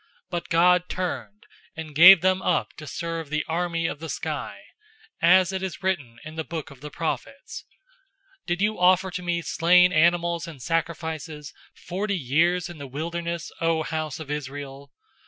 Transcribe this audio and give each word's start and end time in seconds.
007:042 0.01 0.07
But 0.31 0.49
God 0.49 0.89
turned, 0.89 1.43
and 1.77 1.93
gave 1.93 2.21
them 2.21 2.41
up 2.41 2.73
to 2.77 2.87
serve 2.87 3.29
the 3.29 3.45
army 3.47 3.85
of 3.85 3.99
the 3.99 4.09
sky, 4.09 4.61
as 5.21 5.51
it 5.51 5.61
is 5.61 5.83
written 5.83 6.17
in 6.25 6.33
the 6.33 6.43
book 6.43 6.71
of 6.71 6.81
the 6.81 6.89
prophets, 6.89 7.65
'Did 8.47 8.63
you 8.63 8.79
offer 8.79 9.11
to 9.11 9.21
me 9.21 9.43
slain 9.43 9.93
animals 9.93 10.47
and 10.47 10.59
sacrifices 10.59 11.53
forty 11.75 12.17
years 12.17 12.67
in 12.67 12.79
the 12.79 12.87
wilderness, 12.87 13.51
O 13.61 13.83
house 13.83 14.19
of 14.19 14.31
Israel? 14.31 14.91